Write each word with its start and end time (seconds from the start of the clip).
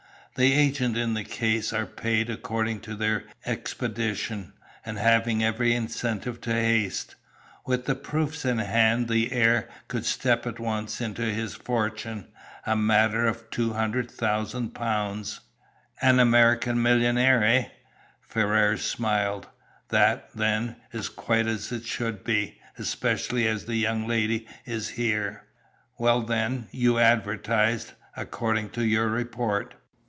The 0.35 0.53
agents 0.53 0.97
in 0.97 1.13
the 1.13 1.25
case 1.25 1.73
are 1.73 1.85
paid 1.85 2.29
according 2.29 2.79
to 2.87 2.95
their 2.95 3.25
expedition, 3.45 4.53
and 4.85 4.97
have 4.97 5.27
every 5.27 5.73
incentive 5.75 6.39
to 6.41 6.53
haste. 6.53 7.15
With 7.65 7.83
the 7.85 7.95
proofs 7.95 8.45
in 8.45 8.59
hand 8.59 9.09
the 9.09 9.33
heir 9.33 9.67
could 9.89 10.05
step 10.05 10.47
at 10.47 10.57
once 10.57 11.01
into 11.01 11.23
his 11.23 11.55
fortune, 11.55 12.27
a 12.65 12.77
matter 12.77 13.27
of 13.27 13.49
£200,000." 13.49 15.39
"An 16.01 16.17
American 16.19 16.81
millionaire, 16.81 17.43
eh?" 17.43 17.65
Ferrars 18.21 18.85
smiled. 18.85 19.49
"That, 19.89 20.29
then, 20.33 20.77
is 20.93 21.09
quite 21.09 21.45
as 21.45 21.73
it 21.73 21.83
should 21.83 22.23
be, 22.23 22.57
especially 22.79 23.47
as 23.49 23.65
the 23.65 23.75
young 23.75 24.07
lady 24.07 24.47
is 24.65 24.87
here. 24.87 25.43
Well, 25.97 26.21
then, 26.21 26.69
you 26.71 26.99
advertised, 26.99 27.91
according 28.15 28.69
to 28.69 28.85
your 28.85 29.09
report?" 29.09 29.75